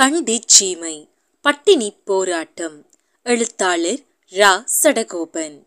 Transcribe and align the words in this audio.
கண்டி 0.00 0.42
சீமை 0.46 1.08
பட்டினி 1.40 1.96
போராட்டம். 2.04 2.90
எழுத்தாளர் 3.22 3.98
ரா. 4.30 4.64
சடகோபன். 4.82 5.62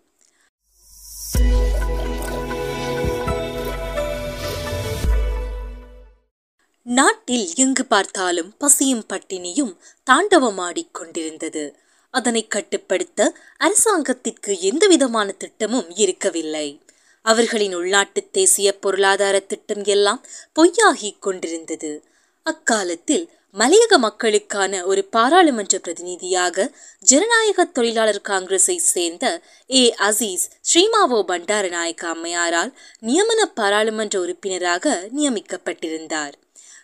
நாட்டில் 6.81 7.49
எங்கு 7.55 7.85
பார்த்தாலும் 7.85 8.57
பசியும் 8.57 9.05
பட்டினியும் 9.09 9.77
தாண்டவமாடிக் 10.11 10.91
கொண்டிருந்தது. 10.91 11.75
அதனை 12.09 12.47
கட்டுப்படுத்த 12.47 13.37
அரசாங்கத்திற்கு 13.57 14.59
எந்தவிதமான 14.59 15.31
திட்டமும் 15.31 15.89
இருக்கவில்லை. 15.89 16.81
அவர்களின் 17.21 17.75
உள்நாட்டு 17.75 18.29
தேசிய 18.31 18.79
பொருளாதார 18.79 19.39
திட்டம் 19.39 19.83
எல்லாம் 19.83 20.25
பொய்யாகிக் 20.59 21.19
கொண்டிருந்தது. 21.19 22.03
அக்காலத்தில் 22.43 23.29
மலையக 23.59 23.97
மக்களுக்கான 23.97 24.85
ஒரு 24.85 25.03
பாராளுமன்ற 25.05 25.79
பிரதிநிதியாக 25.79 26.71
ஜனநாயக 26.99 27.65
தொழிலாளர் 27.65 28.21
காங்கிரஸை 28.29 28.77
சேர்ந்த 28.77 29.41
ஏ. 29.71 29.95
அசீஸ் 29.97 30.45
ஸ்ரீமாவோ 30.73 31.21
பண்டாரநாயக்க 31.27 32.05
அம்மையாரால் 32.05 32.77
நியமன 33.01 33.41
பாராளுமன்ற 33.55 34.19
உறுப்பினராக 34.19 35.09
நியமிக்கப்பட்டிருந்தார். 35.17 36.33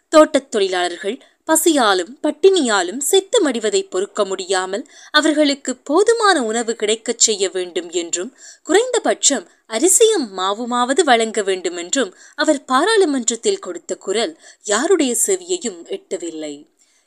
தோட்டத் 0.09 0.51
தொழிலாளர்கள் 0.51 1.23
பசியாலும் 1.49 2.11
பட்டினியாலும் 2.23 2.97
செத்து 2.97 3.45
மடிவதை 3.45 3.89
பொறுக்க 3.89 4.25
முடியாமல் 4.25 4.89
அவர்களுக்கு 5.11 5.75
போதுமான 5.75 6.43
உணவு 6.43 6.75
கிடைக்கச் 6.75 7.19
செய்ய 7.19 7.49
வேண்டும் 7.49 7.89
என்றும் 7.89 8.35
குறைந்தபட்சம் 8.63 9.47
அரிசியும் 9.67 10.37
மாவுமாவது 10.37 11.01
வழங்க 11.01 11.41
வேண்டும் 11.41 11.77
என்றும் 11.77 12.15
அவர் 12.35 12.65
பாராளுமன்றத்தில் 12.65 13.59
கொடுத்த 13.59 13.95
குரல் 13.95 14.37
யாருடைய 14.63 15.15
செவியையும் 15.27 15.79
எட்டவில்லை. 15.87 16.53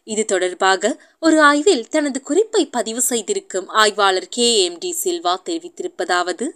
இது 0.05 0.25
தொடர்பாக 0.25 1.01
ஒரு 1.21 1.41
ஆய்வில் 1.41 1.89
தனது 1.89 2.23
குறிப்பை 2.23 2.67
பதிவு 2.67 3.01
செய்திருக்கும் 3.01 3.69
ஆய்வாளர் 3.69 4.29
கே. 4.29 4.65
எம். 4.65 4.79
டி. 4.79 4.97
சில்வா 5.05 5.35
தெரிவித்திருப்பதாவது 5.45 6.49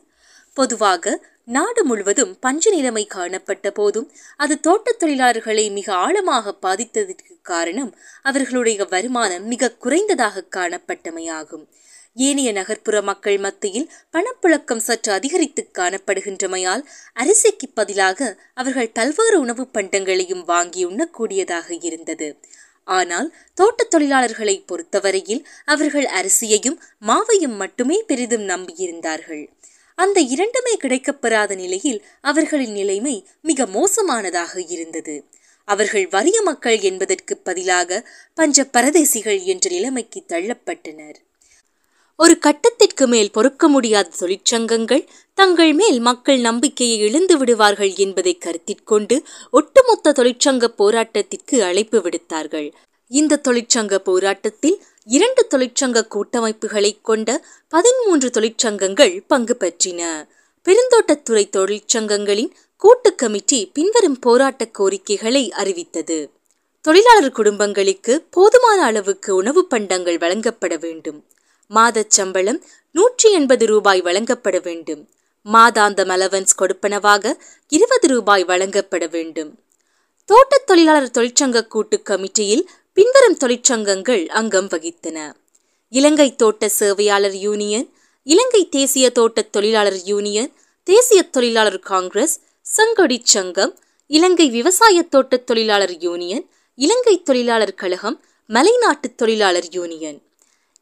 பொதுவாக 0.54 1.14
நாடு 1.44 1.84
முழுவதும் 1.84 2.38
பஞ்ச 2.40 2.70
நிலைமை 2.70 3.06
காணப்பட்ட 3.06 3.70
போதும் 3.70 4.12
அது 4.36 4.60
தோட்டத் 4.60 5.02
தொழிலாளர்களை 5.02 5.70
மிக 5.72 5.94
ஆழமாக 5.94 6.54
பாதித்ததற்கு 6.62 7.35
காரணம் 7.46 7.94
அவர்களுடைய 8.22 8.84
வருமானம் 8.84 9.46
மிக 9.46 9.74
குறைந்ததாக 9.84 10.44
காணப்பட்டமையாகும். 10.56 11.64
ஏனைய 12.14 12.52
நகர்ப்புற 12.52 13.02
மக்கள் 13.02 13.38
மத்தியில் 13.38 13.90
பணப்புழக்கம் 14.12 14.84
சற்று 14.88 15.12
அதிகரித்து 15.12 15.62
காணப்படுகின்றமையால் 15.78 16.84
அரிசிக்கு 17.14 17.66
பதிலாக 17.74 18.40
அவர்கள் 18.54 18.90
பல்வேறு 18.90 19.40
உணவுப் 19.40 19.78
பண்டங்களையும் 19.78 20.44
வாங்கி 20.44 20.86
உண்ணக்கூடியதாக 20.86 21.84
இருந்தது. 21.84 22.28
ஆனால் 22.84 23.34
தோட்டத் 23.54 23.94
தொழிலாளர்களை 23.94 24.62
பொறுத்தவரையில் 24.66 25.46
அவர்கள் 25.64 26.06
அரிசியையும் 26.20 26.78
மாவையும் 27.06 27.56
மட்டுமே 27.56 28.02
பெரிதும் 28.06 28.48
நம்பியிருந்தார்கள். 28.48 29.46
அந்த 29.94 30.20
இரண்டுமே 30.20 30.76
கிடைக்கப்பெறாத 30.76 31.54
நிலையில் 31.54 32.04
அவர்களின் 32.20 32.72
நிலைமை 32.72 33.28
மிக 33.42 33.66
மோசமானதாக 33.66 34.64
இருந்தது. 34.68 35.24
அவர்கள் 35.66 36.06
வறிய 36.08 36.38
மக்கள் 36.42 36.80
என்பதற்கு 36.80 37.36
பதிலாக 37.36 38.00
பஞ்ச 38.34 38.66
பரதேசிகள் 38.72 39.40
என்ற 39.52 39.70
நிலைமைக்கு 39.70 40.20
தள்ளப்பட்டனர். 40.28 41.16
ஒரு 42.18 42.34
கட்டத்திற்கு 42.38 43.06
மேல் 43.06 43.30
பொறுக்க 43.30 43.68
முடியாத 43.68 44.08
தொழிற்சங்கங்கள் 44.20 45.02
தங்கள் 45.34 45.72
மேல் 45.72 45.98
மக்கள் 46.00 46.38
நம்பிக்கையை 46.38 46.98
இழந்து 46.98 47.34
விடுவார்கள் 47.38 47.92
என்பதை 48.04 48.34
கருத்திற்கொண்டு 48.44 49.16
ஒட்டுமொத்த 49.50 50.12
தொழிற்சங்க 50.12 50.66
போராட்டத்திற்கு 50.78 51.58
அழைப்பு 51.60 51.98
விடுத்தார்கள். 51.98 52.68
இந்த 53.10 53.40
தொழிற்சங்க 53.48 53.96
போராட்டத்தில் 54.08 54.78
இரண்டு 55.16 55.42
தொழிற்சங்க 55.50 55.98
கூட்டமைப்புகளை 56.14 56.92
கொண்ட 57.02 57.28
பதிமூன்று 57.68 58.30
தொழிற்சங்கங்கள் 58.30 59.14
பங்கு 59.26 59.56
பற்றின. 59.60 60.02
பெருந்தோட்டத்துறை 60.66 61.48
தொழிற்சங்கங்களின் 61.50 62.50
கூட்டு 62.76 63.14
கமிட்டி 63.14 63.70
பின்வரும் 63.74 64.18
போராட்ட 64.18 64.64
கோரிக்கைகளை 64.64 65.52
அறிவித்தது. 65.52 66.30
தொழிலாளர் 66.80 67.30
குடும்பங்களுக்கு 67.30 68.26
போதுமான 68.30 68.82
அளவுக்கு 68.82 69.34
உணவு 69.34 69.66
பண்டங்கள் 69.66 70.18
வழங்கப்பட 70.18 70.76
வேண்டும். 70.76 71.24
மாதச் 71.74 72.10
சம்பளம் 72.10 72.64
நூற்றி 72.90 73.32
எண்பது 73.32 73.66
ரூபாய் 73.66 74.00
வழங்கப்பட 74.00 74.58
வேண்டும். 74.58 75.08
மாதாந்தம் 75.52 76.08
அலவன்ஸ் 76.08 76.56
கொடுப்பனவாக 76.58 77.36
இருபது 77.68 78.08
ரூபாய் 78.08 78.44
வழங்கப்பட 78.44 79.06
வேண்டும். 79.06 79.58
தோட்டத் 80.24 80.66
தொழிலாளர் 80.66 81.10
தொழிற்சங்க 81.14 81.66
கூட்டு 81.66 82.02
கமிட்டியில் 82.04 82.66
பின்வரும் 82.92 83.36
தொழிற்சங்கங்கள் 83.36 84.26
அங்கம் 84.26 84.66
வகித்தன. 84.66 85.32
இலங்கை 85.90 86.34
தோட்ட 86.34 86.68
சேவையாளர் 86.68 87.34
யூனியன் 87.34 87.94
இலங்கை 88.26 88.68
தேசிய 88.68 89.10
தோட்ட 89.10 89.42
தொழிலாளர் 89.42 90.00
யூனியன் 90.04 90.52
தேசிய 90.84 91.22
தொழிலாளர் 91.22 91.78
காங்கிரஸ் 91.78 92.40
சங்கொடி 92.60 93.20
சங்கம் 93.24 93.78
இலங்கை 94.06 94.50
விவசாய 94.50 95.02
தோட்ட 95.02 95.36
தொழிலாளர் 95.36 95.96
யூனியன் 95.98 96.44
இலங்கை 96.74 97.22
தொழிலாளர் 97.22 97.74
கழகம் 97.74 98.22
மலைநாட்டு 98.48 99.14
தொழிலாளர் 99.16 99.68
யூனியன். 99.70 100.18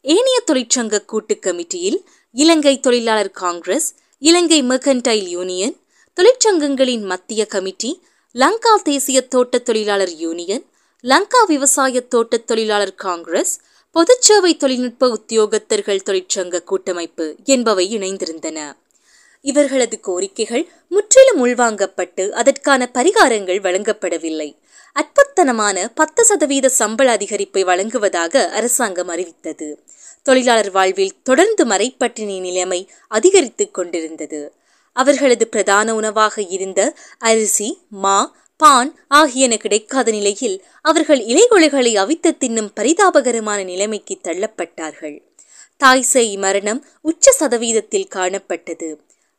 ஏனைய 0.01 0.43
தொழிற்சங்க 0.51 1.05
கூட்டு 1.05 1.39
கமிட்டியில் 1.41 1.99
இலங்கை 2.31 2.79
தொழிலாளர் 2.79 3.31
காங்கிரஸ் 3.31 3.87
இலங்கை 4.19 4.63
மெர்கன்டைல் 4.63 5.27
யூனியன் 5.27 5.75
தொழிற்சங்கங்களின் 6.17 7.05
மத்திய 7.05 7.45
கமிட்டி 7.45 8.01
லங்கா 8.35 8.75
தேசிய 8.75 9.21
தோட்ட 9.21 9.57
தொழிலாளர் 9.59 10.13
யூனியன் 10.15 10.65
லங்கா 11.03 11.43
விவசாய 11.43 12.01
தோட்ட 12.01 12.37
தொழிலாளர் 12.37 12.95
காங்கிரஸ் 12.95 13.53
பொதுச்சேவை 13.95 14.57
தொழில்நுட்ப 14.57 15.07
உத்தியோகத்தர்கள் 15.07 15.99
தொழிற்சங்க 16.05 16.63
கூட்டமைப்பு 16.63 17.35
என்பவை 17.43 17.97
இணைந்திருந்தன. 17.97 18.75
இவர்களது 19.41 19.99
கோரிக்கைகள் 20.07 20.67
முற்றிலும் 20.87 21.45
உள்வாங்கப்பட்டு 21.45 22.29
அதற்கான 22.29 22.89
பரிகாரங்கள் 22.93 23.61
வழங்கப்படவில்லை. 23.61 24.57
அற்பத்தனமான 24.93 25.91
பத்து 25.95 26.25
சதவீத 26.25 26.69
சம்பள 26.69 27.17
அதிகரிப்பை 27.17 27.61
வழங்குவதாக 27.61 28.49
அரசாங்கம் 28.49 29.07
அறிவித்தது. 29.07 29.79
தொழிலாளர் 30.23 30.71
வாழ்வில் 30.71 31.21
தொடர்ந்து 31.23 31.65
மறைப்பட்டினி 31.65 32.39
நிலைமை 32.39 32.89
அதிகரித்துக் 33.07 33.73
கொண்டிருந்தது. 33.73 34.53
அவர்களது 34.93 35.47
பிரதான 35.47 35.95
உணவாக 35.95 36.41
இருந்த 36.41 36.95
அரிசி 37.19 37.81
மா 37.89 38.35
பான் 38.57 38.99
ஆகியன 39.07 39.57
கிடைக்காத 39.57 40.11
நிலையில் 40.11 40.65
அவர்கள் 40.81 41.21
இலைகொலைகளை 41.25 41.93
அவித்து 41.95 42.37
தின்னும் 42.39 42.69
பரிதாபகரமான 42.75 43.63
நிலைமைக்கு 43.63 44.17
தள்ளப்பட்டார்கள். 44.23 45.17
தாய்சேய் 45.83 46.37
மரணம் 46.37 46.85
உச்ச 47.01 47.33
சதவீதத்தில் 47.39 48.11
காணப்பட்டது. 48.15 48.89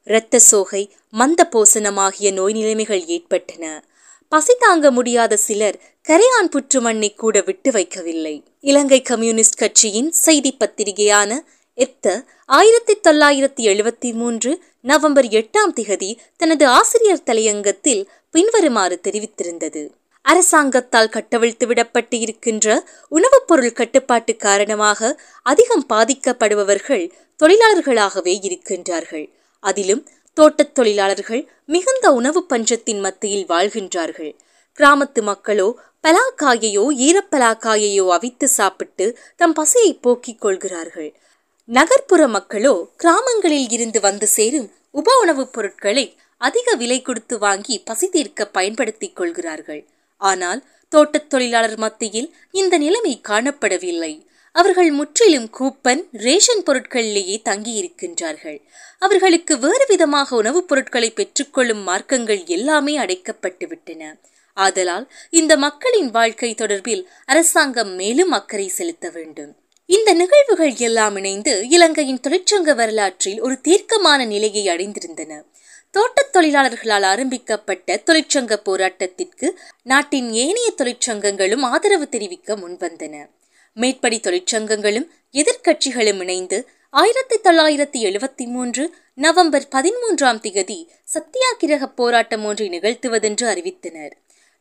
இரத்த 0.03 0.39
சோகை 0.39 0.83
மந்த 1.11 1.49
போசனம் 1.53 1.97
ஆகிய 1.97 2.33
நோய் 2.33 2.53
நிலைமைகள் 2.53 3.05
ஏற்பட்டன. 3.07 3.85
பசி 4.29 4.55
தாங்க 4.59 4.91
முடியாத 4.91 5.37
சிலர் 5.37 5.81
கரையான் 6.09 6.51
புற்று 6.51 6.81
மண்ணை 6.81 7.15
கூட 7.15 7.41
விட்டு 7.41 7.71
வைக்கவில்லை. 7.71 8.43
இலங்கை 8.61 9.03
கம்யூனிஸ்ட் 9.03 9.59
கட்சியின் 9.59 10.11
செய்தி 10.11 10.53
பத்திரிகையான 10.53 11.49
எத்த 11.79 12.25
ஆயிரத்தி 12.47 12.97
தொள்ளாயிரத்தி 12.97 13.73
எழுபத்தி 13.73 14.13
மூன்று 14.13 14.63
நவம்பர் 14.81 15.25
எட்டாம் 15.25 15.73
திகதி 15.77 16.17
தனது 16.37 16.67
ஆசிரியர் 16.67 17.23
தலையங்கத்தில் 17.27 18.07
பின்வருமாறு 18.31 19.01
தெரிவித்திருந்தது. 19.03 19.89
அரசாங்கத்தால் 20.23 21.09
கட்டவிழ்த்து 21.09 21.67
விடப்பட்டு 21.67 22.15
இருக்கின்ற 22.15 22.89
உணவுப் 23.09 23.47
பொருள் 23.47 23.73
கட்டுப்பாட்டு 23.73 24.37
காரணமாக 24.37 25.21
அதிகம் 25.43 25.87
பாதிக்கப்படுபவர்கள் 25.89 27.11
தொழிலாளர்களாகவே 27.39 28.35
இருக்கின்றார்கள். 28.49 29.31
அதிலும் 29.61 30.09
தோட்டத் 30.35 30.75
தொழிலாளர்கள் 30.75 31.49
மிகுந்த 31.67 32.13
உணவு 32.13 32.47
பஞ்சத்தின் 32.47 33.01
மத்தியில் 33.01 33.47
வாழ்கின்றார்கள். 33.47 34.39
கிராமத்து 34.79 35.23
மக்களோ 35.23 35.79
பலாக்காயையோ 36.03 36.91
ஈரப்பலாக்காயையோ 36.99 38.09
அவித்து 38.09 38.45
சாப்பிட்டு 38.45 39.19
தம் 39.37 39.53
பசியை 39.53 39.95
போக்கிக் 39.95 40.41
கொள்கிறார்கள். 40.41 41.21
நகர்ப்புற 41.67 42.29
மக்களோ 42.29 42.89
கிராமங்களில் 42.97 43.69
இருந்து 43.69 44.01
வந்து 44.01 44.27
சேரும் 44.27 44.71
உப 44.91 45.19
உணவுப் 45.21 45.53
பொருட்களை 45.53 46.17
அதிக 46.39 46.75
விலை 46.75 47.03
கொடுத்து 47.03 47.39
வாங்கி 47.39 47.83
பசி 47.85 48.09
தீர்க்க 48.09 48.47
பயன்படுத்திக் 48.47 49.17
கொள்கிறார்கள். 49.17 49.87
ஆனால் 50.17 50.65
தோட்டத் 50.89 51.31
தொழிலாளர் 51.31 51.79
மத்தியில் 51.79 52.37
இந்த 52.51 52.79
நிலைமை 52.79 53.21
காணப்படவில்லை. 53.29 54.27
அவர்கள் 54.53 54.91
முற்றிலும் 54.91 55.51
கூப்பன் 55.59 56.05
ரேஷன் 56.13 56.63
பொருட்களிலேயே 56.63 57.43
தங்கியிருக்கின்றார்கள். 57.45 58.63
அவர்களுக்கு 58.99 59.59
வேறு 59.59 59.85
விதமாக 59.89 60.37
உணவுப் 60.37 60.69
பொருட்களை 60.69 61.11
பெற்றுக்கொள்ளும் 61.11 61.89
மார்க்கங்கள் 61.89 62.47
எல்லாமே 62.47 62.99
அடைக்கப்பட்டு 62.99 63.69
விட்டன. 63.69 64.17
ஆதலால் 64.55 65.13
இந்த 65.31 65.57
மக்களின் 65.57 66.11
வாழ்க்கை 66.11 66.55
தொடர்பில் 66.55 67.05
அரசாங்கம் 67.25 67.95
மேலும் 67.95 68.31
அக்கறை 68.31 68.69
செலுத்த 68.69 69.11
வேண்டும். 69.11 69.57
இந்த 69.87 70.13
நிகழ்வுகள் 70.13 70.75
எல்லாம் 70.75 71.17
இணைந்து 71.17 71.69
இலங்கையின் 71.69 72.21
தொழிற்சங்க 72.29 72.75
வரலாற்றில் 72.75 73.41
ஒரு 73.41 73.61
தீர்க்கமான 73.61 74.25
நிலையை 74.25 74.77
அடைந்திருந்தன. 74.77 75.43
தோட்டத் 75.91 76.37
தொழிலாளர்களால் 76.37 77.05
ஆரம்பிக்கப்பட்ட 77.05 78.03
தொழிற்சங்க 78.07 78.57
போராட்டத்திற்கு 78.65 79.51
நாட்டின் 79.83 80.33
ஏனைய 80.33 80.73
தொழிற்சங்கங்களும் 80.77 81.61
ஆதரவு 81.61 82.09
தெரிவிக்க 82.09 82.57
முன்வந்தன. 82.57 83.31
மேற்படி 83.75 84.21
தொழிற்சங்கங்களும் 84.23 85.09
எதிர்க்கட்சிகளும் 85.33 86.21
இணைந்து 86.21 86.69
ஆயிரத்தி 86.91 87.41
தொள்ளாயிரத்தி 87.41 88.11
எழுபத்தி 88.11 88.47
மூன்று 88.47 88.95
நவம்பர் 89.15 89.69
பதிமூன்றாம் 89.75 90.41
திகதி 90.41 90.89
சத்தியாகிரக 91.15 91.87
போராட்டம் 91.87 92.45
ஒன்றை 92.45 92.69
நிகழ்த்துவதென்று 92.69 93.47
அறிவித்தனர். 93.47 94.11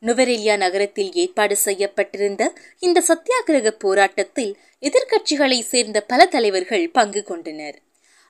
நுவரெலியா 0.02 0.58
நகரத்தில் 0.58 1.12
ஏற்பாடு 1.14 1.56
செய்யப்பட்டிருந்த 1.56 2.54
இந்த 2.80 3.04
சத்தியாகிரக 3.08 3.68
போராட்டத்தில் 3.68 4.58
எதிர்க்கட்சிகளை 4.82 5.60
சேர்ந்த 5.62 6.02
பல 6.02 6.26
தலைவர்கள் 6.26 6.92
பங்கு 6.92 7.24
கொண்டனர். 7.24 7.78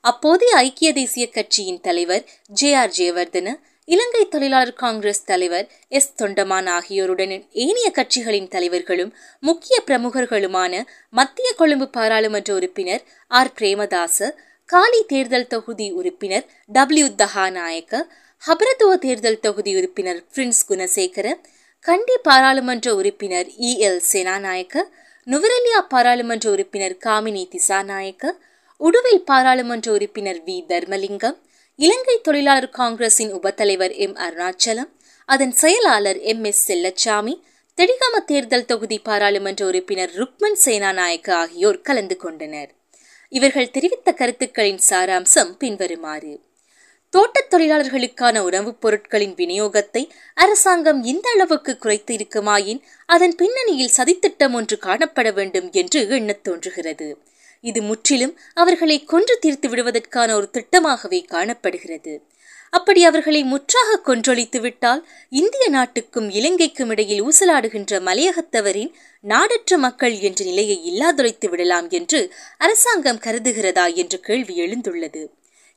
அப்போதைய 0.01 0.55
ஐக்கிய 0.55 0.93
தேசிய 0.93 1.29
கட்சியின் 1.29 1.81
தலைவர் 1.81 2.25
ஜே 2.47 2.73
ஆர் 2.73 2.93
ஜெயவர்தன 2.97 3.53
இலங்கை 3.87 4.27
தொழிலாளர் 4.27 4.73
காங்கிரஸ் 4.73 5.23
தலைவர் 5.23 5.67
எஸ் 5.87 6.13
தொண்டமான் 6.21 6.69
ஆகியோருடன் 6.69 7.33
ஏனைய 7.51 7.91
கட்சிகளின் 7.91 8.47
தலைவர்களும் 8.47 9.15
முக்கிய 9.39 9.81
பிரமுகர்களுமான 9.85 10.83
மத்திய 11.09 11.53
கொழும்பு 11.53 11.89
பாராளுமன்ற 11.89 12.53
உறுப்பினர் 12.53 13.03
ஆர். 13.27 13.51
பிரேமதாச 13.59 14.29
காலி 14.65 15.03
தேர்தல் 15.07 15.47
தொகுதி 15.47 15.91
உறுப்பினர் 15.91 16.45
டபிள்யூ 16.65 17.07
தஹாநாயக்க 17.07 18.01
ஹபரத்துவ 18.43 18.97
தேர்தல் 18.97 19.39
தொகுதி 19.39 19.75
உறுப்பினர் 19.75 20.23
பிரின்ஸ் 20.33 20.65
குணசேகர 20.69 21.27
கண்டி 21.85 22.17
பாராளுமன்ற 22.17 22.95
உறுப்பினர் 22.95 23.47
இ 23.59 23.71
எல் 23.79 24.01
சேனாநாயக்க 24.11 24.83
நுவரெலியா 25.27 25.79
பாராளுமன்ற 25.87 26.49
உறுப்பினர் 26.51 26.97
காமினி 27.05 27.47
திசாநாயக்க 27.47 28.31
உடுவில் 28.77 29.21
பாராளுமன்ற 29.23 29.91
உறுப்பினர் 29.91 30.41
வி. 30.45 30.65
தர்மலிங்கம் 30.67 31.37
இலங்கை 31.75 32.21
தொழிலாளர் 32.21 32.69
காங்கிரசின் 32.69 33.33
உபத்தலைவர் 33.33 33.93
எம். 33.95 34.15
அருணாச்சலம் 34.15 34.91
அதன் 35.25 35.51
செயலாளர் 35.51 36.19
எம். 36.19 36.43
எஸ். 36.43 36.71
செல்லச்சாமி 36.71 37.35
தெடிகாம 37.77 38.23
தேர்தல் 38.25 38.65
தொகுதி 38.65 38.99
பாராளுமன்ற 38.99 39.65
உறுப்பினர் 39.65 40.11
ருக்மன் 40.13 40.57
சேனாநாயக்க 40.65 41.31
ஆகியோர் 41.31 41.81
கலந்து 41.81 42.17
கொண்டனர். 42.17 42.69
இவர்கள் 43.31 43.71
தெரிவித்த 43.71 44.11
கருத்துக்களின் 44.13 44.79
சாராம்சம் 44.89 45.53
பின்வருமாறு. 45.57 46.33
தோட்டத் 47.15 47.53
தொழிலாளர்களுக்கான 47.53 48.39
உணவுப் 48.39 48.81
பொருட்களின் 48.81 49.35
விநியோகத்தை 49.35 50.09
அரசாங்கம் 50.33 51.03
இந்த 51.03 51.29
அளவுக்கு 51.29 51.77
குறைத்து 51.77 52.13
இருக்குமாயின் 52.13 52.83
அதன் 53.05 53.35
பின்னணியில் 53.35 53.91
சதித்திட்டம் 53.97 54.53
ஒன்று 54.53 54.77
காணப்பட 54.81 55.33
வேண்டும் 55.33 55.69
என்று 55.71 56.07
எண்ணத் 56.09 56.43
தோன்றுகிறது. 56.43 57.17
இது 57.61 57.81
முற்றிலும் 57.81 58.39
அவர்களை 58.53 59.03
கொன்று 59.03 59.37
தீர்த்து 59.39 59.69
விடுவதற்கான 59.69 60.35
ஒரு 60.35 60.49
திட்டமாகவே 60.53 61.25
காணப்படுகிறது. 61.25 62.21
அப்படி 62.69 63.05
அவர்களை 63.05 63.43
முற்றாக 63.43 63.99
கொன்றொழித்து 64.05 64.59
விட்டால் 64.59 65.07
இந்திய 65.29 65.69
நாட்டுக்கும் 65.69 66.29
இலங்கைக்கும் 66.29 66.89
இடையில் 66.89 67.23
ஊசலாடுகின்ற 67.23 67.99
மலையகத்தவரின் 67.99 68.93
நாடற்ற 69.21 69.77
மக்கள் 69.77 70.19
என்ற 70.19 70.45
நிலையை 70.45 70.81
இல்லாதுரைத்து 70.85 71.49
விடலாம் 71.49 71.89
என்று 71.89 72.33
அரசாங்கம் 72.57 73.19
கருதுகிறதா 73.19 73.93
என்ற 73.93 74.17
கேள்வி 74.17 74.59
எழுந்துள்ளது. 74.59 75.29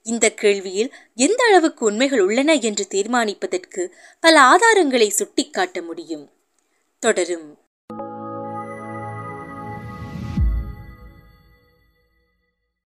இந்த 0.08 0.34
கேள்வியில் 0.40 0.90
எந்த 1.14 1.44
அளவுக்கு 1.44 1.84
உண்மைகள் 1.84 2.20
உள்ளன 2.20 2.54
என்று 2.54 2.86
தீர்மானிப்பதற்கு 2.90 3.92
பல 4.20 4.40
ஆதாரங்களை 4.40 5.08
சுட்டிக்காட்ட 5.08 5.82
முடியும். 5.82 6.30
தொடரும். 6.98 7.57